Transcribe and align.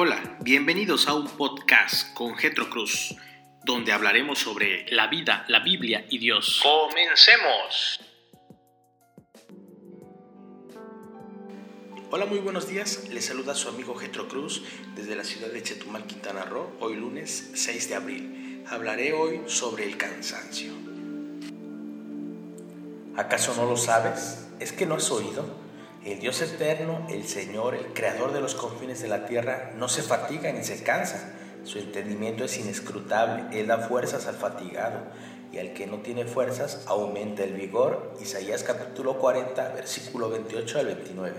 Hola, 0.00 0.38
bienvenidos 0.44 1.08
a 1.08 1.14
un 1.14 1.26
podcast 1.26 2.14
con 2.14 2.36
Getro 2.36 2.70
Cruz, 2.70 3.16
donde 3.64 3.90
hablaremos 3.90 4.38
sobre 4.38 4.86
la 4.92 5.08
vida, 5.08 5.44
la 5.48 5.58
Biblia 5.58 6.06
y 6.08 6.18
Dios. 6.18 6.60
¡Comencemos! 6.62 7.98
Hola, 12.12 12.26
muy 12.26 12.38
buenos 12.38 12.68
días. 12.68 13.08
Les 13.08 13.24
saluda 13.24 13.56
su 13.56 13.68
amigo 13.68 13.96
Getro 13.96 14.28
Cruz 14.28 14.62
desde 14.94 15.16
la 15.16 15.24
ciudad 15.24 15.48
de 15.48 15.64
Chetumal, 15.64 16.06
Quintana 16.06 16.44
Roo, 16.44 16.76
hoy 16.78 16.94
lunes 16.94 17.50
6 17.54 17.88
de 17.88 17.94
abril. 17.96 18.64
Hablaré 18.68 19.12
hoy 19.14 19.40
sobre 19.46 19.82
el 19.82 19.96
cansancio. 19.96 20.74
¿Acaso 23.16 23.52
no 23.56 23.68
lo 23.68 23.76
sabes? 23.76 24.46
¿Es 24.60 24.70
que 24.70 24.86
no 24.86 24.94
has 24.94 25.10
oído? 25.10 25.67
El 26.04 26.20
Dios 26.20 26.40
eterno, 26.40 27.06
el 27.10 27.26
Señor, 27.26 27.74
el 27.74 27.92
creador 27.92 28.32
de 28.32 28.40
los 28.40 28.54
confines 28.54 29.02
de 29.02 29.08
la 29.08 29.26
tierra, 29.26 29.72
no 29.76 29.88
se 29.88 30.02
fatiga 30.02 30.52
ni 30.52 30.62
se 30.62 30.82
cansa. 30.84 31.34
Su 31.64 31.78
entendimiento 31.78 32.44
es 32.44 32.56
inescrutable. 32.56 33.58
Él 33.58 33.66
da 33.66 33.78
fuerzas 33.78 34.26
al 34.26 34.36
fatigado 34.36 35.00
y 35.52 35.58
al 35.58 35.72
que 35.74 35.86
no 35.86 35.98
tiene 35.98 36.24
fuerzas 36.24 36.84
aumenta 36.86 37.42
el 37.42 37.54
vigor. 37.54 38.14
Isaías 38.20 38.62
capítulo 38.62 39.18
40, 39.18 39.70
versículo 39.70 40.30
28 40.30 40.78
al 40.78 40.86
29. 40.86 41.34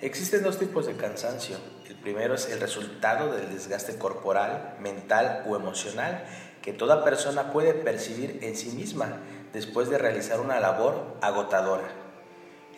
Existen 0.00 0.42
dos 0.42 0.58
tipos 0.58 0.86
de 0.86 0.96
cansancio. 0.96 1.56
El 1.88 1.94
primero 1.94 2.34
es 2.34 2.48
el 2.48 2.60
resultado 2.60 3.32
del 3.32 3.54
desgaste 3.54 3.98
corporal, 3.98 4.74
mental 4.80 5.44
o 5.48 5.54
emocional 5.54 6.24
que 6.60 6.72
toda 6.72 7.04
persona 7.04 7.52
puede 7.52 7.72
percibir 7.72 8.40
en 8.42 8.56
sí 8.56 8.70
misma 8.70 9.18
después 9.52 9.88
de 9.88 9.98
realizar 9.98 10.40
una 10.40 10.58
labor 10.58 11.16
agotadora. 11.20 12.01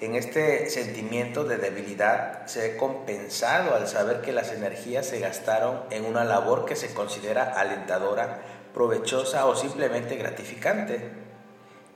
En 0.01 0.17
este 0.17 0.69
sentimiento 0.71 1.45
de 1.45 1.57
debilidad 1.57 2.47
se 2.47 2.67
he 2.67 2.77
compensado 2.77 3.77
al 3.77 3.87
saber 3.87 4.23
que 4.23 4.33
las 4.33 4.53
energías 4.53 5.07
se 5.07 5.21
gastaron 5.21 5.83
en 5.91 6.05
una 6.05 6.25
labor 6.25 6.65
que 6.65 6.75
se 6.75 6.93
considera 6.93 7.45
alentadora, 7.45 8.43
provechosa 8.75 9.47
o 9.47 9.55
simplemente 9.55 10.17
gratificante. 10.17 11.13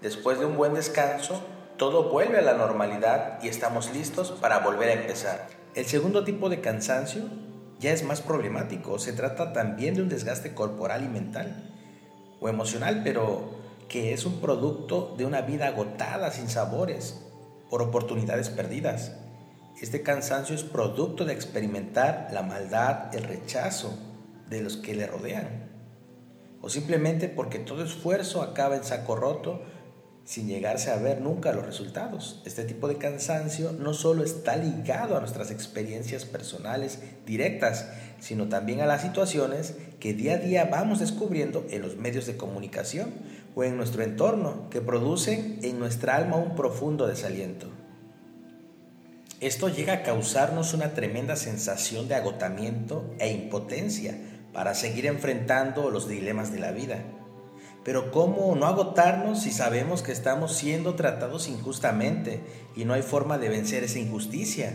Después 0.01 0.39
de 0.39 0.47
un 0.47 0.57
buen 0.57 0.75
descanso, 0.75 1.43
todo 1.77 2.09
vuelve 2.09 2.39
a 2.39 2.43
la 2.43 2.55
normalidad 2.55 3.43
y 3.43 3.49
estamos 3.49 3.93
listos 3.93 4.31
para 4.31 4.61
volver 4.61 4.91
a 4.91 5.01
empezar. 5.01 5.49
El 5.75 5.87
segundo 5.87 6.23
tipo 6.23 6.49
de 6.49 6.61
cansancio 6.61 7.25
ya 7.81 7.93
es 7.93 8.05
más 8.05 8.21
problemático. 8.21 9.01
Se 9.01 9.13
trata 9.13 9.53
también 9.53 9.95
de 9.95 10.03
un 10.03 10.09
desgaste 10.09 10.55
corporal 10.55 11.05
y 11.05 11.09
mental 11.09 11.75
o 12.41 12.49
emocional, 12.49 13.03
pero 13.03 13.59
que 13.89 14.13
es 14.13 14.25
un 14.25 14.41
producto 14.41 15.15
de 15.19 15.25
una 15.25 15.41
vida 15.41 15.67
agotada, 15.67 16.31
sin 16.31 16.49
sabores, 16.49 17.28
por 17.71 17.83
oportunidades 17.83 18.51
perdidas. 18.51 19.13
Este 19.81 20.03
cansancio 20.03 20.55
es 20.55 20.65
producto 20.65 21.25
de 21.25 21.35
experimentar 21.35 22.29
la 22.33 22.43
maldad, 22.43 23.15
el 23.15 23.25
rechazo 23.25 23.97
de 24.49 24.61
los 24.61 24.77
que 24.77 24.95
le 24.95 25.07
rodean. 25.07 25.69
O 26.61 26.69
simplemente 26.69 27.29
porque 27.29 27.59
todo 27.59 27.85
esfuerzo 27.85 28.43
acaba 28.43 28.77
en 28.77 28.85
saco 28.85 29.15
roto 29.15 29.63
sin 30.29 30.47
llegarse 30.47 30.91
a 30.91 30.97
ver 30.97 31.23
nunca 31.23 31.53
los 31.53 31.65
resultados. 31.65 32.43
Este 32.45 32.65
tipo 32.65 32.87
de 32.87 32.99
cansancio 32.99 33.73
no 33.73 33.95
solo 33.95 34.25
está 34.25 34.57
ligado 34.57 35.17
a 35.17 35.21
nuestras 35.21 35.51
experiencias 35.51 36.27
personales 36.27 36.99
directas, 37.25 37.89
sino 38.21 38.49
también 38.49 38.83
a 38.83 38.87
las 38.87 39.01
situaciones 39.01 39.77
que 40.01 40.13
día 40.13 40.35
a 40.35 40.37
día 40.37 40.65
vamos 40.67 40.99
descubriendo 40.99 41.65
en 41.71 41.81
los 41.81 41.97
medios 41.97 42.27
de 42.27 42.37
comunicación 42.37 43.15
o 43.59 43.65
en 43.65 43.77
nuestro 43.77 44.05
entorno 44.05 44.71
que 44.71 44.81
producen 44.81 45.59
en 45.63 45.81
nuestra 45.81 46.15
alma 46.15 46.37
un 46.37 46.55
profundo 46.55 47.09
desaliento. 47.09 47.67
Esto 49.41 49.69
llega 49.69 49.95
a 49.95 50.03
causarnos 50.05 50.75
una 50.75 50.95
tremenda 50.95 51.35
sensación 51.35 52.07
de 52.07 52.15
agotamiento 52.15 53.13
e 53.19 53.33
impotencia 53.33 54.17
para 54.53 54.77
seguir 54.77 55.07
enfrentando 55.07 55.91
los 55.91 56.09
dilemas 56.09 56.53
de 56.53 56.61
la 56.61 56.71
vida. 56.71 57.03
Pero 57.83 58.13
¿cómo 58.13 58.55
no 58.55 58.65
agotarnos 58.65 59.43
si 59.43 59.51
sabemos 59.51 60.03
que 60.03 60.13
estamos 60.13 60.53
siendo 60.53 60.95
tratados 60.95 61.49
injustamente 61.49 62.41
y 62.77 62.85
no 62.85 62.95
hay 62.95 63.03
forma 63.03 63.39
de 63.39 63.49
vencer 63.49 63.83
esa 63.83 63.99
injusticia? 63.99 64.73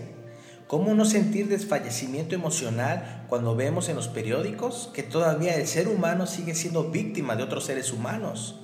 ¿Cómo 0.67 0.93
no 0.93 1.05
sentir 1.05 1.47
desfallecimiento 1.47 2.35
emocional 2.35 3.23
cuando 3.29 3.55
vemos 3.55 3.87
en 3.87 3.95
los 3.95 4.09
periódicos 4.09 4.91
que 4.93 5.03
todavía 5.03 5.55
el 5.55 5.67
ser 5.67 5.87
humano 5.87 6.27
sigue 6.27 6.53
siendo 6.53 6.91
víctima 6.91 7.37
de 7.37 7.43
otros 7.43 7.63
seres 7.63 7.93
humanos? 7.93 8.59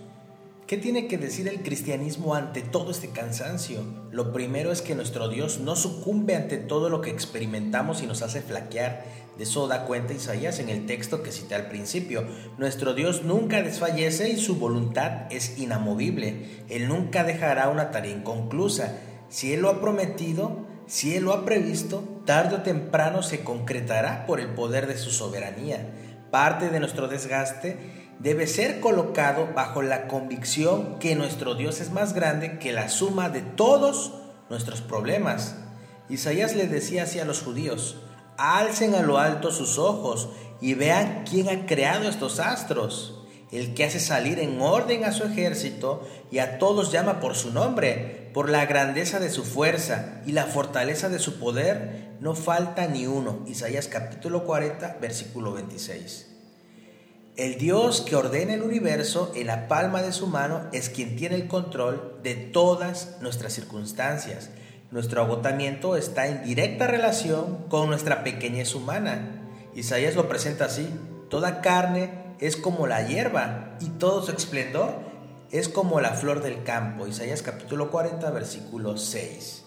¿Qué 0.70 0.78
tiene 0.78 1.08
que 1.08 1.18
decir 1.18 1.48
el 1.48 1.64
cristianismo 1.64 2.36
ante 2.36 2.62
todo 2.62 2.92
este 2.92 3.10
cansancio? 3.10 3.82
Lo 4.12 4.32
primero 4.32 4.72
es 4.72 4.84
que 4.84 4.94
nuestro 4.94 5.28
Dios 5.28 5.60
no 5.60 5.76
sucumbe 5.76 6.36
ante 6.36 6.58
todo 6.58 6.90
lo 6.90 7.02
que 7.02 7.10
experimentamos 7.10 8.04
y 8.04 8.06
nos 8.06 8.22
hace 8.22 8.44
flaquear. 8.44 9.04
De 9.36 9.46
eso 9.46 9.68
da 9.68 9.86
cuenta 9.86 10.14
Isaías 10.14 10.60
en 10.60 10.70
el 10.70 10.86
texto 10.86 11.24
que 11.24 11.32
cité 11.32 11.56
al 11.56 11.70
principio. 11.70 12.24
Nuestro 12.60 12.94
Dios 12.94 13.24
nunca 13.24 13.64
desfallece 13.64 14.30
y 14.30 14.38
su 14.38 14.58
voluntad 14.58 15.24
es 15.32 15.58
inamovible. 15.58 16.46
Él 16.70 16.88
nunca 16.88 17.24
dejará 17.24 17.70
una 17.70 17.90
tarea 17.90 18.16
inconclusa. 18.16 18.96
Si 19.28 19.52
Él 19.52 19.62
lo 19.62 19.70
ha 19.70 19.82
prometido, 19.82 20.68
si 20.86 21.16
Él 21.16 21.24
lo 21.24 21.34
ha 21.34 21.46
previsto, 21.46 22.22
tarde 22.28 22.58
o 22.58 22.62
temprano 22.62 23.24
se 23.24 23.44
concretará 23.44 24.28
por 24.28 24.40
el 24.40 24.50
poder 24.50 24.86
de 24.86 25.00
su 25.00 25.10
soberanía. 25.10 25.96
Parte 26.30 26.70
de 26.70 26.80
nuestro 26.80 27.08
desgaste 27.08 28.09
debe 28.20 28.48
ser 28.48 28.82
colocado 28.82 29.50
bajo 29.56 29.82
la 29.82 30.08
convicción 30.08 31.00
que 31.00 31.16
nuestro 31.16 31.56
Dios 31.56 31.80
es 31.80 31.92
más 31.92 32.14
grande 32.14 32.60
que 32.60 32.74
la 32.74 32.90
suma 32.90 33.30
de 33.30 33.42
todos 33.42 34.14
nuestros 34.50 34.82
problemas. 34.82 35.56
Isaías 36.10 36.56
le 36.56 36.68
decía 36.68 37.04
así 37.04 37.20
a 37.20 37.26
los 37.26 37.42
judíos, 37.42 37.98
alcen 38.38 38.94
a 38.94 39.02
lo 39.02 39.18
alto 39.18 39.52
sus 39.52 39.78
ojos 39.78 40.30
y 40.60 40.74
vean 40.74 41.24
quién 41.30 41.48
ha 41.50 41.66
creado 41.66 42.10
estos 42.10 42.40
astros, 42.40 43.16
el 43.52 43.74
que 43.74 43.86
hace 43.86 44.00
salir 44.00 44.40
en 44.40 44.62
orden 44.62 45.06
a 45.06 45.14
su 45.14 45.24
ejército 45.24 46.06
y 46.30 46.40
a 46.40 46.60
todos 46.60 46.92
llama 46.92 47.20
por 47.20 47.36
su 47.36 47.52
nombre, 47.52 48.30
por 48.34 48.50
la 48.50 48.66
grandeza 48.66 49.20
de 49.20 49.30
su 49.30 49.44
fuerza 49.44 50.22
y 50.26 50.34
la 50.34 50.46
fortaleza 50.46 51.10
de 51.10 51.20
su 51.20 51.40
poder, 51.40 52.18
no 52.20 52.36
falta 52.36 52.88
ni 52.88 53.08
uno. 53.08 53.44
Isaías 53.48 53.88
capítulo 53.88 54.44
40, 54.44 54.98
versículo 55.00 55.54
26. 55.54 56.29
El 57.40 57.58
Dios 57.58 58.02
que 58.02 58.18
ordena 58.18 58.54
el 58.54 58.64
universo 58.64 59.32
en 59.34 59.48
la 59.48 59.70
palma 59.70 60.02
de 60.02 60.12
su 60.12 60.28
mano 60.28 60.64
es 60.74 60.90
quien 60.90 61.16
tiene 61.16 61.36
el 61.36 61.48
control 61.48 62.20
de 62.22 62.36
todas 62.36 63.16
nuestras 63.22 63.54
circunstancias. 63.54 64.50
Nuestro 64.92 65.22
agotamiento 65.22 65.96
está 65.96 66.28
en 66.28 66.44
directa 66.44 66.86
relación 66.88 67.60
con 67.70 67.88
nuestra 67.88 68.26
pequeñez 68.26 68.76
humana. 68.76 69.48
Isaías 69.74 70.16
lo 70.16 70.28
presenta 70.28 70.66
así, 70.66 70.90
toda 71.30 71.62
carne 71.62 72.12
es 72.42 72.58
como 72.58 72.88
la 72.88 73.08
hierba 73.08 73.78
y 73.80 73.88
todo 73.88 74.22
su 74.22 74.34
esplendor 74.34 74.96
es 75.50 75.70
como 75.70 76.02
la 76.02 76.16
flor 76.16 76.44
del 76.44 76.64
campo. 76.64 77.08
Isaías 77.08 77.42
capítulo 77.42 77.90
40 77.90 78.30
versículo 78.32 78.98
6. 78.98 79.64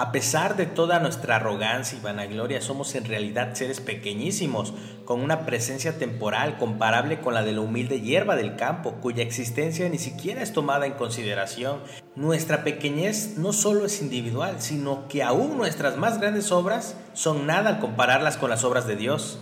A 0.00 0.12
pesar 0.12 0.54
de 0.54 0.66
toda 0.66 1.00
nuestra 1.00 1.34
arrogancia 1.34 1.98
y 1.98 2.00
vanagloria, 2.00 2.60
somos 2.60 2.94
en 2.94 3.04
realidad 3.04 3.54
seres 3.54 3.80
pequeñísimos, 3.80 4.72
con 5.04 5.20
una 5.20 5.44
presencia 5.44 5.98
temporal 5.98 6.56
comparable 6.56 7.18
con 7.18 7.34
la 7.34 7.42
de 7.42 7.50
la 7.50 7.62
humilde 7.62 8.00
hierba 8.00 8.36
del 8.36 8.54
campo, 8.54 8.92
cuya 9.00 9.24
existencia 9.24 9.88
ni 9.88 9.98
siquiera 9.98 10.40
es 10.40 10.52
tomada 10.52 10.86
en 10.86 10.92
consideración. 10.92 11.80
Nuestra 12.14 12.62
pequeñez 12.62 13.38
no 13.38 13.52
solo 13.52 13.86
es 13.86 14.00
individual, 14.00 14.60
sino 14.60 15.08
que 15.08 15.24
aún 15.24 15.56
nuestras 15.56 15.96
más 15.96 16.20
grandes 16.20 16.52
obras 16.52 16.94
son 17.12 17.48
nada 17.48 17.68
al 17.68 17.80
compararlas 17.80 18.36
con 18.36 18.50
las 18.50 18.62
obras 18.62 18.86
de 18.86 18.94
Dios. 18.94 19.40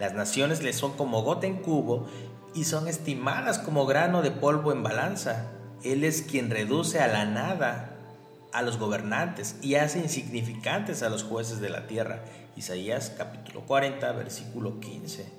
Las 0.00 0.14
naciones 0.14 0.62
le 0.62 0.72
son 0.72 0.96
como 0.96 1.20
gota 1.20 1.46
en 1.46 1.56
cubo 1.56 2.06
y 2.54 2.64
son 2.64 2.88
estimadas 2.88 3.58
como 3.58 3.84
grano 3.84 4.22
de 4.22 4.30
polvo 4.30 4.72
en 4.72 4.82
balanza. 4.82 5.50
Él 5.84 6.02
es 6.02 6.22
quien 6.22 6.48
reduce 6.48 6.98
a 6.98 7.08
la 7.08 7.26
nada 7.26 7.97
a 8.52 8.62
los 8.62 8.78
gobernantes 8.78 9.56
y 9.62 9.74
hace 9.74 9.98
insignificantes 9.98 11.02
a 11.02 11.08
los 11.08 11.22
jueces 11.22 11.60
de 11.60 11.70
la 11.70 11.86
tierra. 11.86 12.24
Isaías 12.56 13.12
capítulo 13.16 13.66
40, 13.66 14.10
versículo 14.12 14.80
15. 14.80 15.38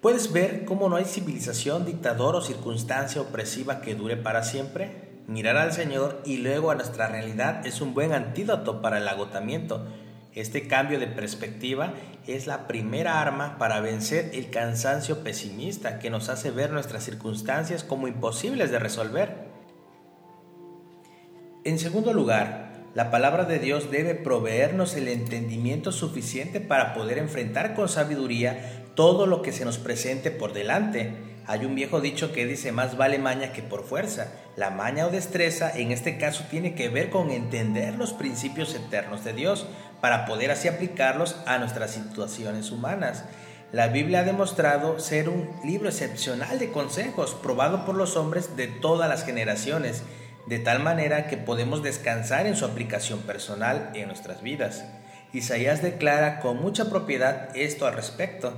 ¿Puedes 0.00 0.32
ver 0.32 0.64
cómo 0.64 0.88
no 0.88 0.96
hay 0.96 1.04
civilización, 1.04 1.86
dictador 1.86 2.34
o 2.34 2.40
circunstancia 2.40 3.22
opresiva 3.22 3.80
que 3.80 3.94
dure 3.94 4.16
para 4.16 4.42
siempre? 4.42 5.12
Mirar 5.28 5.56
al 5.56 5.72
Señor 5.72 6.20
y 6.24 6.38
luego 6.38 6.72
a 6.72 6.74
nuestra 6.74 7.06
realidad 7.06 7.64
es 7.64 7.80
un 7.80 7.94
buen 7.94 8.12
antídoto 8.12 8.82
para 8.82 8.98
el 8.98 9.06
agotamiento. 9.06 9.86
Este 10.34 10.66
cambio 10.66 10.98
de 10.98 11.06
perspectiva 11.06 11.94
es 12.26 12.48
la 12.48 12.66
primera 12.66 13.20
arma 13.20 13.58
para 13.58 13.80
vencer 13.80 14.30
el 14.34 14.50
cansancio 14.50 15.22
pesimista 15.22 16.00
que 16.00 16.10
nos 16.10 16.28
hace 16.28 16.50
ver 16.50 16.72
nuestras 16.72 17.04
circunstancias 17.04 17.84
como 17.84 18.08
imposibles 18.08 18.72
de 18.72 18.80
resolver. 18.80 19.51
En 21.64 21.78
segundo 21.78 22.12
lugar, 22.12 22.72
la 22.92 23.12
palabra 23.12 23.44
de 23.44 23.60
Dios 23.60 23.88
debe 23.88 24.16
proveernos 24.16 24.96
el 24.96 25.06
entendimiento 25.06 25.92
suficiente 25.92 26.58
para 26.60 26.92
poder 26.92 27.18
enfrentar 27.18 27.74
con 27.74 27.88
sabiduría 27.88 28.82
todo 28.96 29.26
lo 29.26 29.42
que 29.42 29.52
se 29.52 29.64
nos 29.64 29.78
presente 29.78 30.32
por 30.32 30.54
delante. 30.54 31.14
Hay 31.46 31.64
un 31.64 31.76
viejo 31.76 32.00
dicho 32.00 32.32
que 32.32 32.46
dice 32.46 32.72
más 32.72 32.96
vale 32.96 33.20
maña 33.20 33.52
que 33.52 33.62
por 33.62 33.84
fuerza. 33.84 34.32
La 34.56 34.70
maña 34.70 35.06
o 35.06 35.10
destreza 35.10 35.70
en 35.70 35.92
este 35.92 36.18
caso 36.18 36.44
tiene 36.50 36.74
que 36.74 36.88
ver 36.88 37.10
con 37.10 37.30
entender 37.30 37.94
los 37.94 38.12
principios 38.12 38.74
eternos 38.74 39.22
de 39.22 39.32
Dios 39.32 39.66
para 40.00 40.26
poder 40.26 40.50
así 40.50 40.66
aplicarlos 40.66 41.36
a 41.46 41.58
nuestras 41.58 41.92
situaciones 41.92 42.72
humanas. 42.72 43.24
La 43.70 43.86
Biblia 43.86 44.20
ha 44.20 44.24
demostrado 44.24 44.98
ser 44.98 45.28
un 45.28 45.48
libro 45.64 45.88
excepcional 45.88 46.58
de 46.58 46.72
consejos, 46.72 47.34
probado 47.40 47.86
por 47.86 47.94
los 47.94 48.16
hombres 48.16 48.56
de 48.56 48.66
todas 48.66 49.08
las 49.08 49.24
generaciones, 49.24 50.02
de 50.46 50.58
tal 50.58 50.82
manera 50.82 51.26
que 51.26 51.36
podemos 51.36 51.82
descansar 51.82 52.46
en 52.46 52.56
su 52.56 52.64
aplicación 52.64 53.20
personal 53.20 53.90
en 53.94 54.08
nuestras 54.08 54.42
vidas. 54.42 54.84
Isaías 55.32 55.82
declara 55.82 56.40
con 56.40 56.60
mucha 56.60 56.90
propiedad 56.90 57.56
esto 57.56 57.86
al 57.86 57.94
respecto. 57.94 58.52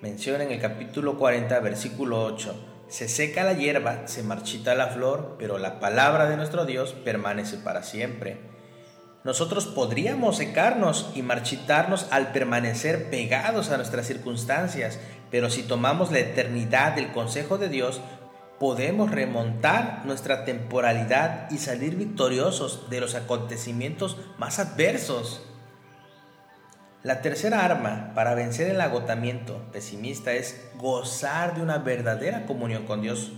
Menciona 0.00 0.44
en 0.44 0.52
el 0.52 0.60
capítulo 0.60 1.18
40, 1.18 1.58
versículo 1.60 2.24
8, 2.24 2.54
se 2.88 3.08
seca 3.08 3.42
la 3.42 3.54
hierba, 3.54 4.06
se 4.06 4.22
marchita 4.22 4.76
la 4.76 4.88
flor, 4.88 5.36
pero 5.38 5.58
la 5.58 5.80
palabra 5.80 6.28
de 6.28 6.36
nuestro 6.36 6.66
Dios 6.66 6.92
permanece 6.92 7.56
para 7.56 7.82
siempre. 7.82 8.38
Nosotros 9.24 9.66
podríamos 9.66 10.36
secarnos 10.36 11.10
y 11.16 11.22
marchitarnos 11.22 12.06
al 12.12 12.30
permanecer 12.30 13.10
pegados 13.10 13.70
a 13.70 13.76
nuestras 13.76 14.06
circunstancias, 14.06 15.00
pero 15.32 15.50
si 15.50 15.64
tomamos 15.64 16.12
la 16.12 16.20
eternidad 16.20 16.94
del 16.94 17.10
consejo 17.10 17.58
de 17.58 17.68
Dios, 17.68 18.00
podemos 18.58 19.10
remontar 19.10 20.02
nuestra 20.04 20.44
temporalidad 20.44 21.50
y 21.50 21.58
salir 21.58 21.96
victoriosos 21.96 22.88
de 22.90 23.00
los 23.00 23.14
acontecimientos 23.14 24.16
más 24.38 24.58
adversos. 24.58 25.42
La 27.02 27.20
tercera 27.22 27.64
arma 27.64 28.12
para 28.14 28.34
vencer 28.34 28.68
el 28.70 28.80
agotamiento 28.80 29.62
pesimista 29.72 30.32
es 30.32 30.60
gozar 30.76 31.54
de 31.54 31.62
una 31.62 31.78
verdadera 31.78 32.46
comunión 32.46 32.84
con 32.84 33.02
Dios. 33.02 33.32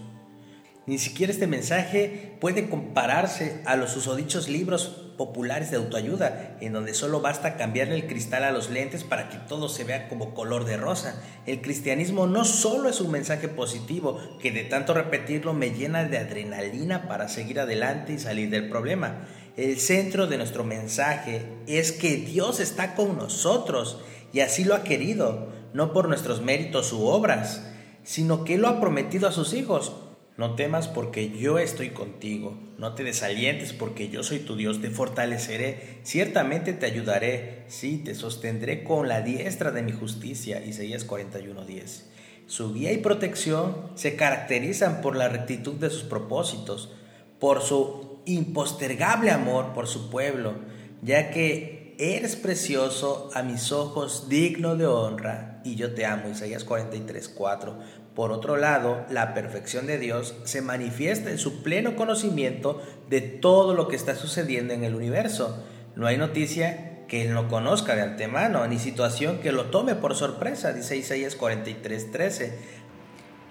Ni 0.87 0.99
siquiera 0.99 1.33
este 1.33 1.47
mensaje 1.47 2.37
puede 2.41 2.71
compararse 2.71 3.63
a 3.67 3.77
los 3.77 3.91
susodichos 3.91 4.49
libros 4.49 5.08
populares 5.19 5.71
de 5.71 5.77
autoayuda, 5.77 6.57
en 6.63 6.73
donde 6.73 6.95
solo 6.95 7.21
basta 7.21 7.59
cambiarle 7.59 7.97
el 7.97 8.07
cristal 8.07 8.45
a 8.45 8.53
los 8.53 8.71
lentes 8.71 9.05
para 9.05 9.29
que 9.29 9.37
todo 9.37 9.69
se 9.69 9.85
vea 9.85 10.09
como 10.09 10.33
color 10.33 10.65
de 10.65 10.79
rosa. 10.79 11.23
El 11.45 11.61
cristianismo 11.61 12.27
no 12.27 12.47
solo 12.47 12.89
es 12.89 13.03
un 13.03 13.11
mensaje 13.11 13.49
positivo, 13.49 14.19
que 14.41 14.53
de 14.53 14.65
tanto 14.65 14.95
repetirlo 14.95 15.53
me 15.53 15.73
llena 15.73 16.05
de 16.05 16.17
adrenalina 16.17 17.09
para 17.09 17.29
seguir 17.29 17.61
adelante 17.61 18.15
y 18.15 18.19
salir 18.19 18.49
del 18.49 18.71
problema. 18.71 19.27
El 19.59 19.79
centro 19.79 20.27
de 20.29 20.39
nuestro 20.39 20.65
mensaje 20.65 21.43
es 21.67 21.93
que 21.93 22.17
Dios 22.17 22.61
está 22.61 22.95
con 22.95 23.19
nosotros 23.19 23.99
y 24.33 24.41
así 24.41 24.65
lo 24.65 24.75
ha 24.75 24.85
querido, 24.85 25.49
no 25.75 25.93
por 25.93 26.09
nuestros 26.09 26.41
méritos 26.41 26.93
u 26.93 27.05
obras, 27.05 27.67
sino 28.05 28.45
que 28.45 28.57
lo 28.57 28.69
ha 28.69 28.81
prometido 28.81 29.29
a 29.29 29.33
sus 29.33 29.53
hijos 29.53 29.93
no 30.39 30.55
temas 30.55 30.87
porque 30.87 31.37
yo 31.37 31.59
estoy 31.59 31.91
contigo. 31.91 32.57
No 32.79 32.95
te 32.95 33.03
desalientes 33.03 33.73
porque 33.73 34.09
yo 34.09 34.23
soy 34.23 34.39
tu 34.39 34.55
Dios. 34.55 34.81
Te 34.81 34.89
fortaleceré. 34.89 35.99
Ciertamente 36.05 36.73
te 36.73 36.87
ayudaré. 36.87 37.65
Sí, 37.67 37.99
te 37.99 38.15
sostendré 38.15 38.85
con 38.85 39.09
la 39.09 39.21
diestra 39.21 39.73
de 39.73 39.83
mi 39.83 39.91
justicia. 39.91 40.65
Isaías 40.65 41.05
41:10. 41.05 42.05
Su 42.47 42.73
guía 42.73 42.93
y 42.93 42.99
protección 42.99 43.91
se 43.97 44.15
caracterizan 44.15 45.01
por 45.01 45.17
la 45.17 45.29
rectitud 45.29 45.75
de 45.75 45.91
sus 45.91 46.05
propósitos, 46.05 46.93
por 47.41 47.61
su 47.61 48.21
impostergable 48.25 49.33
amor 49.33 49.73
por 49.75 49.89
su 49.89 50.09
pueblo, 50.09 50.55
ya 51.03 51.31
que 51.33 51.97
eres 51.99 52.37
precioso 52.37 53.29
a 53.35 53.43
mis 53.43 53.73
ojos, 53.73 54.29
digno 54.29 54.77
de 54.77 54.87
honra, 54.87 55.61
y 55.65 55.75
yo 55.75 55.95
te 55.95 56.07
amo. 56.07 56.29
Isaías 56.29 56.65
43:4 56.65 57.75
por 58.19 58.33
otro 58.33 58.57
lado, 58.57 59.07
la 59.11 59.33
perfección 59.33 59.87
de 59.87 59.97
Dios 59.97 60.35
se 60.43 60.61
manifiesta 60.61 61.31
en 61.31 61.39
su 61.39 61.63
pleno 61.63 61.95
conocimiento 61.95 62.83
de 63.09 63.21
todo 63.21 63.75
lo 63.75 63.87
que 63.87 63.95
está 63.95 64.17
sucediendo 64.17 64.75
en 64.75 64.83
el 64.83 64.97
universo. 64.97 65.63
No 65.95 66.09
hay 66.09 66.17
noticia 66.17 67.07
que 67.07 67.23
Él 67.23 67.33
no 67.33 67.47
conozca 67.47 67.95
de 67.95 68.03
antemano, 68.03 68.67
ni 68.67 68.81
situación 68.81 69.39
que 69.39 69.53
lo 69.53 69.67
tome 69.67 69.95
por 69.95 70.17
sorpresa, 70.17 70.73
dice 70.73 70.97
Isaías 70.97 71.39
43:13. 71.39 72.55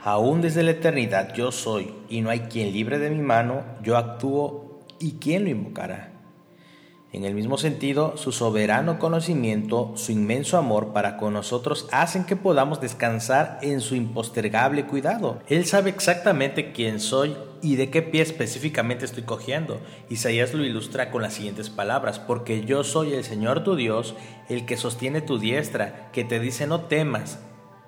Aún 0.04 0.42
desde 0.42 0.64
la 0.64 0.72
eternidad 0.72 1.34
yo 1.34 1.54
soy, 1.54 1.94
y 2.10 2.20
no 2.20 2.30
hay 2.30 2.42
quien 2.42 2.74
libre 2.74 3.00
de 3.00 3.10
mi 3.10 3.22
mano, 3.22 3.64
yo 3.82 3.96
actúo, 3.96 4.84
y 5.00 5.14
quién 5.14 5.46
lo 5.46 5.50
invocará. 5.50 6.17
En 7.14 7.24
el 7.24 7.34
mismo 7.34 7.58
sentido, 7.58 8.18
su 8.18 8.34
soberano 8.34 9.00
conocimiento, 9.00 9.94
su 9.96 10.12
inmenso 10.12 10.58
amor 10.58 10.92
para 10.92 11.16
con 11.16 11.32
nosotros 11.32 11.88
hacen 11.94 12.26
que 12.26 12.36
podamos 12.36 12.82
descansar 12.82 13.60
en 13.62 13.80
su 13.80 13.96
impostergable 13.96 14.86
cuidado. 14.86 15.40
Él 15.48 15.66
sabe 15.66 15.90
exactamente 15.90 16.74
quién 16.74 17.00
soy 17.00 17.38
y 17.62 17.78
de 17.78 17.90
qué 17.90 18.02
pie 18.02 18.22
específicamente 18.22 19.06
estoy 19.06 19.24
cogiendo. 19.24 19.80
Isaías 20.10 20.54
lo 20.54 20.66
ilustra 20.66 21.10
con 21.10 21.22
las 21.22 21.34
siguientes 21.34 21.70
palabras, 21.70 22.20
porque 22.20 22.66
yo 22.66 22.84
soy 22.84 23.14
el 23.14 23.24
Señor 23.24 23.64
tu 23.64 23.78
Dios, 23.78 24.14
el 24.50 24.66
que 24.66 24.76
sostiene 24.76 25.22
tu 25.22 25.40
diestra, 25.40 26.10
que 26.12 26.26
te 26.26 26.42
dice 26.42 26.68
no 26.68 26.82
temas, 26.82 27.40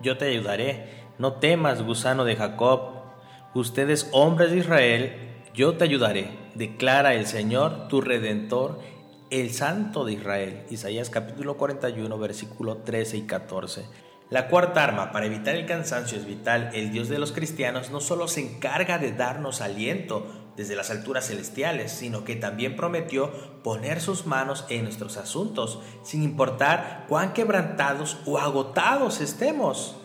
yo 0.02 0.18
te 0.18 0.26
ayudaré, 0.26 1.04
no 1.18 1.34
temas, 1.34 1.84
gusano 1.84 2.24
de 2.24 2.38
Jacob, 2.38 2.94
ustedes 3.54 4.08
hombres 4.14 4.52
de 4.52 4.60
Israel, 4.60 5.14
yo 5.54 5.76
te 5.76 5.84
ayudaré, 5.84 6.30
declara 6.56 7.16
el 7.16 7.26
Señor 7.26 7.90
tu 7.90 8.00
redentor 8.00 8.80
el 9.30 9.54
Santo 9.54 10.06
de 10.06 10.14
Israel. 10.14 10.66
Isaías 10.70 11.10
capítulo 11.10 11.58
41, 11.58 12.18
versículo 12.18 12.78
13 12.78 13.18
y 13.18 13.22
14. 13.24 13.86
La 14.30 14.48
cuarta 14.48 14.84
arma 14.84 15.12
para 15.12 15.26
evitar 15.26 15.56
el 15.56 15.66
cansancio 15.66 16.18
es 16.18 16.26
vital. 16.26 16.72
El 16.74 16.92
Dios 16.92 17.10
de 17.10 17.20
los 17.20 17.32
cristianos 17.32 17.92
no 17.92 18.00
solo 18.00 18.28
se 18.28 18.42
encarga 18.42 18.98
de 18.98 19.12
darnos 19.12 19.62
aliento 19.62 20.52
desde 20.56 20.76
las 20.76 20.90
alturas 20.90 21.28
celestiales, 21.28 21.92
sino 21.92 22.24
que 22.24 22.36
también 22.36 22.76
prometió 22.76 23.32
poner 23.64 24.02
sus 24.02 24.26
manos 24.26 24.66
en 24.70 24.84
nuestros 24.84 25.18
asuntos, 25.18 25.80
sin 26.04 26.22
importar 26.22 27.06
cuán 27.08 27.34
quebrantados 27.34 28.18
o 28.26 28.40
agotados 28.40 29.22
estemos. 29.22 29.96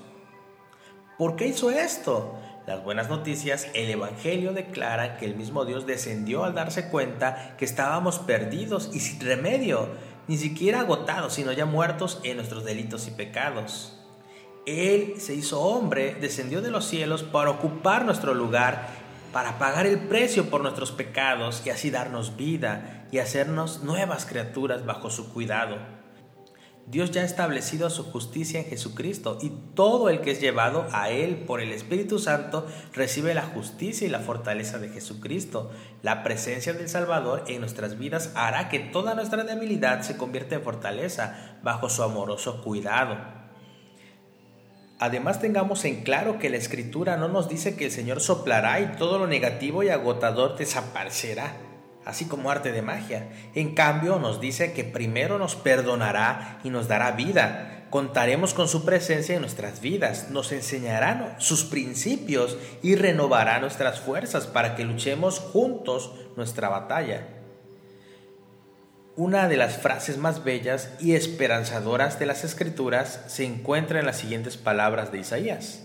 ¿Por 1.18 1.36
qué 1.36 1.48
hizo 1.48 1.70
esto? 1.70 2.36
Las 2.66 2.82
buenas 2.82 3.10
noticias, 3.10 3.68
el 3.74 3.90
Evangelio 3.90 4.54
declara 4.54 5.18
que 5.18 5.26
el 5.26 5.36
mismo 5.36 5.66
Dios 5.66 5.84
descendió 5.84 6.44
al 6.44 6.54
darse 6.54 6.88
cuenta 6.88 7.56
que 7.58 7.66
estábamos 7.66 8.18
perdidos 8.20 8.88
y 8.94 9.00
sin 9.00 9.20
remedio, 9.20 9.88
ni 10.28 10.38
siquiera 10.38 10.80
agotados, 10.80 11.34
sino 11.34 11.52
ya 11.52 11.66
muertos 11.66 12.20
en 12.24 12.38
nuestros 12.38 12.64
delitos 12.64 13.06
y 13.06 13.10
pecados. 13.10 13.98
Él 14.64 15.16
se 15.18 15.34
hizo 15.34 15.60
hombre, 15.60 16.16
descendió 16.18 16.62
de 16.62 16.70
los 16.70 16.86
cielos 16.86 17.22
para 17.22 17.50
ocupar 17.50 18.06
nuestro 18.06 18.32
lugar, 18.32 18.88
para 19.30 19.58
pagar 19.58 19.86
el 19.86 19.98
precio 19.98 20.48
por 20.48 20.62
nuestros 20.62 20.90
pecados 20.90 21.62
y 21.66 21.70
así 21.70 21.90
darnos 21.90 22.38
vida 22.38 23.06
y 23.12 23.18
hacernos 23.18 23.82
nuevas 23.82 24.24
criaturas 24.24 24.86
bajo 24.86 25.10
su 25.10 25.34
cuidado. 25.34 25.93
Dios 26.86 27.12
ya 27.12 27.22
ha 27.22 27.24
establecido 27.24 27.88
su 27.88 28.04
justicia 28.04 28.60
en 28.60 28.66
Jesucristo 28.66 29.38
y 29.40 29.50
todo 29.74 30.10
el 30.10 30.20
que 30.20 30.32
es 30.32 30.40
llevado 30.40 30.86
a 30.92 31.08
Él 31.08 31.36
por 31.46 31.62
el 31.62 31.72
Espíritu 31.72 32.18
Santo 32.18 32.66
recibe 32.92 33.32
la 33.32 33.42
justicia 33.42 34.06
y 34.06 34.10
la 34.10 34.20
fortaleza 34.20 34.78
de 34.78 34.90
Jesucristo. 34.90 35.70
La 36.02 36.22
presencia 36.22 36.74
del 36.74 36.90
Salvador 36.90 37.44
en 37.48 37.60
nuestras 37.60 37.98
vidas 37.98 38.32
hará 38.34 38.68
que 38.68 38.80
toda 38.80 39.14
nuestra 39.14 39.44
debilidad 39.44 40.02
se 40.02 40.18
convierta 40.18 40.56
en 40.56 40.62
fortaleza 40.62 41.56
bajo 41.62 41.88
su 41.88 42.02
amoroso 42.02 42.62
cuidado. 42.62 43.16
Además 44.98 45.40
tengamos 45.40 45.86
en 45.86 46.02
claro 46.02 46.38
que 46.38 46.50
la 46.50 46.58
Escritura 46.58 47.16
no 47.16 47.28
nos 47.28 47.48
dice 47.48 47.76
que 47.76 47.86
el 47.86 47.92
Señor 47.92 48.20
soplará 48.20 48.80
y 48.80 48.96
todo 48.96 49.18
lo 49.18 49.26
negativo 49.26 49.82
y 49.82 49.88
agotador 49.88 50.56
desaparecerá 50.56 51.56
así 52.04 52.26
como 52.26 52.50
arte 52.50 52.72
de 52.72 52.82
magia. 52.82 53.28
En 53.54 53.74
cambio, 53.74 54.18
nos 54.18 54.40
dice 54.40 54.72
que 54.72 54.84
primero 54.84 55.38
nos 55.38 55.54
perdonará 55.56 56.60
y 56.64 56.70
nos 56.70 56.88
dará 56.88 57.12
vida. 57.12 57.86
Contaremos 57.90 58.54
con 58.54 58.68
su 58.68 58.84
presencia 58.84 59.36
en 59.36 59.40
nuestras 59.40 59.80
vidas, 59.80 60.30
nos 60.30 60.50
enseñará 60.52 61.36
sus 61.38 61.64
principios 61.64 62.58
y 62.82 62.96
renovará 62.96 63.60
nuestras 63.60 64.00
fuerzas 64.00 64.46
para 64.46 64.74
que 64.74 64.84
luchemos 64.84 65.38
juntos 65.38 66.12
nuestra 66.36 66.68
batalla. 66.68 67.28
Una 69.16 69.46
de 69.46 69.56
las 69.56 69.76
frases 69.76 70.18
más 70.18 70.42
bellas 70.42 70.90
y 70.98 71.14
esperanzadoras 71.14 72.18
de 72.18 72.26
las 72.26 72.42
Escrituras 72.42 73.20
se 73.28 73.44
encuentra 73.44 74.00
en 74.00 74.06
las 74.06 74.18
siguientes 74.18 74.56
palabras 74.56 75.12
de 75.12 75.20
Isaías. 75.20 75.84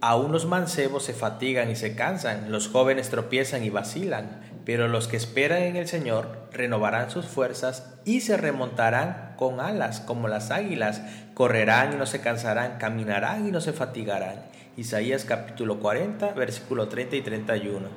Aún 0.00 0.32
los 0.32 0.44
mancebos 0.44 1.04
se 1.04 1.14
fatigan 1.14 1.70
y 1.70 1.76
se 1.76 1.94
cansan, 1.94 2.50
los 2.50 2.66
jóvenes 2.68 3.10
tropiezan 3.10 3.62
y 3.62 3.70
vacilan, 3.70 4.53
pero 4.64 4.88
los 4.88 5.08
que 5.08 5.16
esperan 5.16 5.62
en 5.62 5.76
el 5.76 5.88
Señor 5.88 6.48
renovarán 6.52 7.10
sus 7.10 7.26
fuerzas 7.26 7.94
y 8.04 8.22
se 8.22 8.36
remontarán 8.36 9.34
con 9.36 9.60
alas 9.60 10.00
como 10.00 10.28
las 10.28 10.50
águilas, 10.50 11.02
correrán 11.34 11.92
y 11.92 11.96
no 11.96 12.06
se 12.06 12.20
cansarán, 12.20 12.78
caminarán 12.78 13.46
y 13.46 13.50
no 13.50 13.60
se 13.60 13.72
fatigarán. 13.72 14.42
Isaías 14.76 15.24
capítulo 15.24 15.80
40, 15.80 16.32
versículo 16.32 16.88
30 16.88 17.16
y 17.16 17.20
31. 17.22 17.88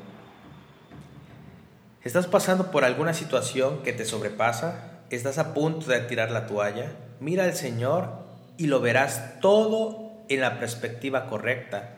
¿Estás 2.03 2.27
pasando 2.27 2.71
por 2.71 2.85
alguna 2.85 3.13
situación 3.13 3.83
que 3.83 3.93
te 3.93 4.05
sobrepasa? 4.05 5.01
¿Estás 5.09 5.37
a 5.37 5.53
punto 5.53 5.87
de 5.87 5.99
tirar 6.01 6.31
la 6.31 6.47
toalla? 6.47 6.91
Mira 7.19 7.45
al 7.45 7.53
Señor 7.53 8.11
y 8.57 8.67
lo 8.67 8.79
verás 8.79 9.39
todo 9.39 10.23
en 10.29 10.41
la 10.41 10.59
perspectiva 10.59 11.27
correcta. 11.27 11.95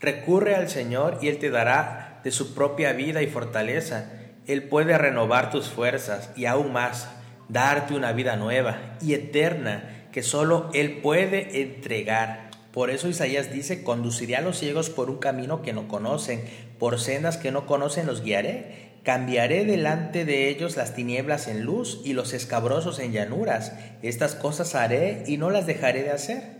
Recurre 0.00 0.54
al 0.54 0.68
Señor 0.68 1.18
y 1.20 1.28
Él 1.28 1.38
te 1.38 1.50
dará 1.50 2.07
de 2.24 2.30
su 2.30 2.54
propia 2.54 2.92
vida 2.92 3.22
y 3.22 3.26
fortaleza. 3.26 4.12
Él 4.46 4.64
puede 4.64 4.96
renovar 4.96 5.50
tus 5.50 5.68
fuerzas 5.68 6.30
y 6.36 6.46
aún 6.46 6.72
más, 6.72 7.08
darte 7.48 7.94
una 7.94 8.12
vida 8.12 8.36
nueva 8.36 8.96
y 9.00 9.14
eterna 9.14 10.06
que 10.12 10.22
solo 10.22 10.70
Él 10.74 11.00
puede 11.02 11.62
entregar. 11.62 12.50
Por 12.72 12.90
eso 12.90 13.08
Isaías 13.08 13.52
dice, 13.52 13.82
conduciré 13.82 14.36
a 14.36 14.40
los 14.40 14.58
ciegos 14.58 14.90
por 14.90 15.10
un 15.10 15.18
camino 15.18 15.62
que 15.62 15.72
no 15.72 15.88
conocen, 15.88 16.44
por 16.78 17.00
sendas 17.00 17.36
que 17.36 17.50
no 17.50 17.66
conocen 17.66 18.06
los 18.06 18.22
guiaré. 18.22 18.88
Cambiaré 19.04 19.64
delante 19.64 20.24
de 20.24 20.48
ellos 20.48 20.76
las 20.76 20.94
tinieblas 20.94 21.48
en 21.48 21.62
luz 21.62 22.02
y 22.04 22.12
los 22.12 22.34
escabrosos 22.34 22.98
en 22.98 23.12
llanuras. 23.12 23.72
Estas 24.02 24.34
cosas 24.34 24.74
haré 24.74 25.24
y 25.26 25.38
no 25.38 25.50
las 25.50 25.66
dejaré 25.66 26.02
de 26.02 26.10
hacer. 26.10 26.57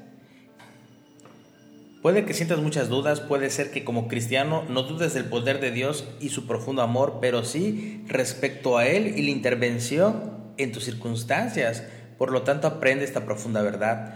Puede 2.03 2.25
que 2.25 2.33
sientas 2.33 2.61
muchas 2.61 2.89
dudas, 2.89 3.21
puede 3.21 3.51
ser 3.51 3.73
que 3.73 3.83
como 3.83 4.07
cristiano 4.07 4.65
no 4.69 4.85
dudes 4.85 5.15
del 5.15 5.25
poder 5.25 5.61
de 5.61 5.73
Dios 5.73 6.05
y 6.21 6.29
su 6.29 6.47
profundo 6.47 6.83
amor, 6.83 7.19
pero 7.21 7.45
sí 7.45 8.05
respecto 8.07 8.79
a 8.79 8.87
Él 8.87 9.19
y 9.19 9.23
la 9.23 9.31
intervención 9.31 10.33
en 10.59 10.71
tus 10.71 10.85
circunstancias. 10.85 11.83
Por 12.17 12.31
lo 12.31 12.43
tanto, 12.43 12.69
aprende 12.69 13.05
esta 13.05 13.25
profunda 13.25 13.63
verdad, 13.63 14.15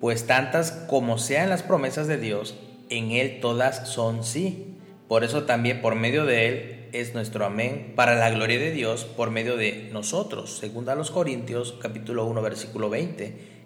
pues 0.00 0.28
tantas 0.28 0.70
como 0.70 1.18
sean 1.18 1.50
las 1.50 1.64
promesas 1.64 2.06
de 2.06 2.18
Dios, 2.18 2.56
en 2.88 3.10
Él 3.10 3.40
todas 3.40 3.88
son 3.88 4.22
sí. 4.22 4.76
Por 5.08 5.24
eso 5.24 5.42
también 5.42 5.82
por 5.82 5.96
medio 5.96 6.24
de 6.24 6.48
Él 6.48 6.88
es 6.92 7.14
nuestro 7.14 7.44
amén 7.44 7.94
para 7.96 8.14
la 8.14 8.30
gloria 8.30 8.58
de 8.58 8.70
Dios 8.70 9.04
por 9.04 9.30
medio 9.30 9.56
de 9.56 9.88
nosotros. 9.92 10.56
Segunda 10.56 10.92
a 10.92 10.96
los 10.96 11.10
Corintios 11.10 11.74
capítulo 11.80 12.26
1 12.26 12.42
versículo 12.42 12.90
20. 12.90 13.58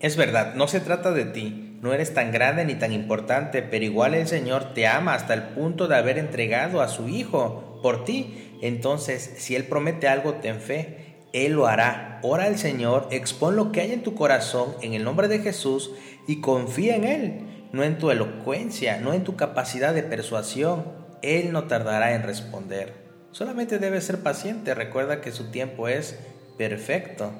Es 0.00 0.16
verdad, 0.16 0.54
no 0.54 0.68
se 0.68 0.80
trata 0.80 1.10
de 1.12 1.24
ti, 1.24 1.67
no 1.80 1.92
eres 1.92 2.12
tan 2.12 2.32
grande 2.32 2.64
ni 2.64 2.74
tan 2.74 2.92
importante, 2.92 3.62
pero 3.62 3.84
igual 3.84 4.14
el 4.14 4.26
Señor 4.26 4.74
te 4.74 4.86
ama 4.86 5.14
hasta 5.14 5.34
el 5.34 5.42
punto 5.42 5.86
de 5.86 5.96
haber 5.96 6.18
entregado 6.18 6.80
a 6.80 6.88
su 6.88 7.08
Hijo 7.08 7.78
por 7.82 8.04
ti. 8.04 8.58
Entonces, 8.62 9.34
si 9.36 9.54
Él 9.54 9.64
promete 9.64 10.08
algo, 10.08 10.34
ten 10.34 10.60
fe, 10.60 11.26
Él 11.32 11.52
lo 11.52 11.68
hará. 11.68 12.18
Ora 12.22 12.44
al 12.44 12.58
Señor, 12.58 13.06
expón 13.12 13.54
lo 13.54 13.70
que 13.70 13.80
hay 13.80 13.92
en 13.92 14.02
tu 14.02 14.14
corazón 14.14 14.74
en 14.82 14.92
el 14.92 15.04
nombre 15.04 15.28
de 15.28 15.38
Jesús 15.38 15.92
y 16.26 16.40
confía 16.40 16.96
en 16.96 17.04
Él, 17.04 17.40
no 17.72 17.84
en 17.84 17.98
tu 17.98 18.10
elocuencia, 18.10 18.98
no 18.98 19.14
en 19.14 19.22
tu 19.22 19.36
capacidad 19.36 19.94
de 19.94 20.02
persuasión. 20.02 20.84
Él 21.22 21.52
no 21.52 21.64
tardará 21.64 22.14
en 22.14 22.24
responder. 22.24 22.92
Solamente 23.30 23.78
debes 23.78 24.04
ser 24.04 24.20
paciente, 24.20 24.74
recuerda 24.74 25.20
que 25.20 25.30
su 25.30 25.50
tiempo 25.52 25.86
es 25.86 26.18
perfecto. 26.56 27.32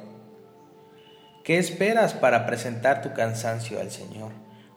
¿Qué 1.48 1.56
esperas 1.56 2.12
para 2.12 2.44
presentar 2.44 3.00
tu 3.00 3.14
cansancio 3.14 3.80
al 3.80 3.90
Señor? 3.90 4.32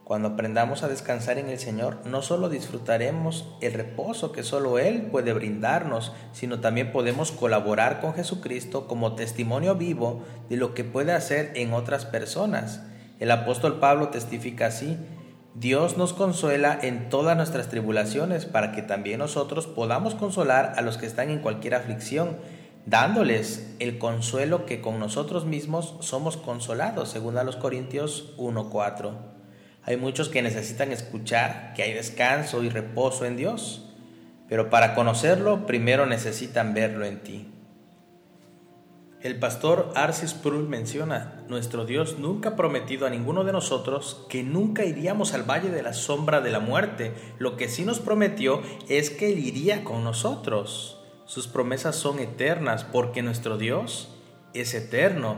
Cuando 0.05 0.29
aprendamos 0.29 0.83
a 0.83 0.87
descansar 0.87 1.37
en 1.37 1.49
el 1.49 1.59
Señor, 1.59 1.97
no 2.05 2.21
solo 2.21 2.47
disfrutaremos 2.47 3.45
el 3.59 3.73
reposo 3.73 4.31
que 4.31 4.41
solo 4.41 4.79
Él 4.79 5.01
puede 5.11 5.33
brindarnos, 5.33 6.13
sino 6.31 6.61
también 6.61 6.93
podemos 6.93 7.33
colaborar 7.33 7.99
con 7.99 8.13
Jesucristo 8.13 8.87
como 8.87 9.15
testimonio 9.15 9.75
vivo 9.75 10.23
de 10.47 10.55
lo 10.55 10.73
que 10.73 10.85
puede 10.85 11.11
hacer 11.11 11.51
en 11.55 11.73
otras 11.73 12.05
personas. 12.05 12.81
El 13.19 13.31
apóstol 13.31 13.81
Pablo 13.81 14.07
testifica 14.07 14.67
así, 14.67 14.97
Dios 15.53 15.97
nos 15.97 16.13
consuela 16.13 16.79
en 16.81 17.09
todas 17.09 17.35
nuestras 17.35 17.67
tribulaciones 17.67 18.45
para 18.45 18.71
que 18.71 18.81
también 18.81 19.19
nosotros 19.19 19.67
podamos 19.67 20.15
consolar 20.15 20.75
a 20.77 20.81
los 20.81 20.97
que 20.97 21.05
están 21.05 21.31
en 21.31 21.39
cualquier 21.39 21.75
aflicción 21.75 22.37
dándoles 22.85 23.75
el 23.79 23.97
consuelo 23.97 24.65
que 24.65 24.81
con 24.81 24.99
nosotros 24.99 25.45
mismos 25.45 25.95
somos 25.99 26.37
consolados, 26.37 27.09
según 27.09 27.37
a 27.37 27.43
los 27.43 27.55
Corintios 27.55 28.33
1.4. 28.37 29.13
Hay 29.83 29.97
muchos 29.97 30.29
que 30.29 30.41
necesitan 30.41 30.91
escuchar 30.91 31.73
que 31.75 31.83
hay 31.83 31.93
descanso 31.93 32.63
y 32.63 32.69
reposo 32.69 33.25
en 33.25 33.37
Dios, 33.37 33.87
pero 34.47 34.69
para 34.69 34.93
conocerlo 34.95 35.65
primero 35.65 36.05
necesitan 36.05 36.73
verlo 36.73 37.05
en 37.05 37.23
ti. 37.23 37.47
El 39.21 39.37
pastor 39.37 39.91
Arcis 39.93 40.33
Prul 40.33 40.67
menciona, 40.67 41.43
nuestro 41.47 41.85
Dios 41.85 42.17
nunca 42.17 42.49
ha 42.49 42.55
prometido 42.55 43.05
a 43.05 43.11
ninguno 43.11 43.43
de 43.43 43.51
nosotros 43.51 44.25
que 44.29 44.41
nunca 44.41 44.83
iríamos 44.83 45.35
al 45.35 45.43
valle 45.43 45.69
de 45.69 45.83
la 45.83 45.93
sombra 45.93 46.41
de 46.41 46.49
la 46.49 46.59
muerte. 46.59 47.13
Lo 47.37 47.55
que 47.55 47.69
sí 47.69 47.85
nos 47.85 47.99
prometió 47.99 48.63
es 48.89 49.11
que 49.11 49.31
Él 49.31 49.37
iría 49.37 49.83
con 49.83 50.03
nosotros. 50.03 51.00
Sus 51.31 51.47
promesas 51.47 51.95
son 51.95 52.19
eternas 52.19 52.83
porque 52.83 53.21
nuestro 53.21 53.57
Dios 53.57 54.09
es 54.53 54.73
eterno. 54.73 55.37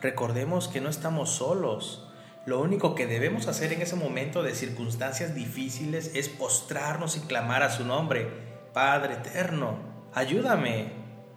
Recordemos 0.00 0.66
que 0.66 0.80
no 0.80 0.88
estamos 0.88 1.28
solos. 1.28 2.08
Lo 2.46 2.58
único 2.62 2.94
que 2.94 3.06
debemos 3.06 3.46
hacer 3.46 3.74
en 3.74 3.82
ese 3.82 3.96
momento 3.96 4.42
de 4.42 4.54
circunstancias 4.54 5.34
difíciles 5.34 6.10
es 6.14 6.30
postrarnos 6.30 7.18
y 7.18 7.20
clamar 7.20 7.62
a 7.62 7.70
su 7.70 7.84
nombre. 7.84 8.30
Padre 8.72 9.12
eterno, 9.12 9.76
ayúdame, 10.14 10.92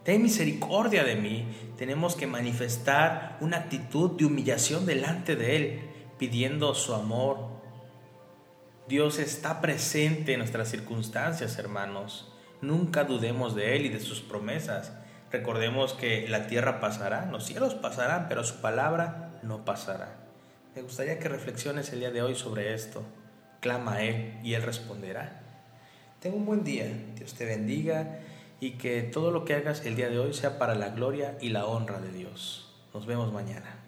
ten 0.05 0.23
misericordia 0.23 1.03
de 1.03 1.17
mí. 1.17 1.73
Tenemos 1.77 2.15
que 2.15 2.25
manifestar 2.25 3.37
una 3.41 3.57
actitud 3.57 4.11
de 4.11 4.23
humillación 4.23 4.85
delante 4.85 5.35
de 5.35 5.57
Él, 5.57 5.89
pidiendo 6.17 6.73
su 6.73 6.93
amor. 6.93 7.49
Dios 8.87 9.19
está 9.19 9.59
presente 9.59 10.31
en 10.31 10.39
nuestras 10.39 10.69
circunstancias, 10.69 11.57
hermanos. 11.57 12.31
Nunca 12.61 13.05
dudemos 13.05 13.55
de 13.55 13.75
Él 13.75 13.85
y 13.85 13.89
de 13.89 13.99
sus 13.99 14.21
promesas. 14.21 14.91
Recordemos 15.31 15.93
que 15.93 16.27
la 16.27 16.47
tierra 16.47 16.79
pasará, 16.79 17.27
los 17.31 17.45
cielos 17.45 17.75
pasarán, 17.75 18.27
pero 18.27 18.43
su 18.43 18.61
palabra 18.61 19.39
no 19.43 19.63
pasará. 19.63 20.17
Me 20.75 20.81
gustaría 20.81 21.19
que 21.19 21.29
reflexiones 21.29 21.91
el 21.93 21.99
día 21.99 22.11
de 22.11 22.21
hoy 22.21 22.35
sobre 22.35 22.73
esto. 22.73 23.03
Clama 23.59 23.95
a 23.95 24.01
Él 24.01 24.39
y 24.43 24.53
Él 24.53 24.63
responderá. 24.63 25.41
Tenga 26.19 26.35
un 26.35 26.45
buen 26.45 26.63
día, 26.63 26.85
Dios 27.15 27.33
te 27.33 27.45
bendiga 27.45 28.19
y 28.59 28.71
que 28.71 29.03
todo 29.03 29.31
lo 29.31 29.45
que 29.45 29.55
hagas 29.55 29.85
el 29.85 29.95
día 29.95 30.09
de 30.09 30.19
hoy 30.19 30.33
sea 30.33 30.57
para 30.57 30.75
la 30.75 30.89
gloria 30.89 31.37
y 31.39 31.49
la 31.49 31.65
honra 31.65 31.99
de 31.99 32.11
Dios. 32.11 32.75
Nos 32.93 33.05
vemos 33.05 33.31
mañana. 33.31 33.78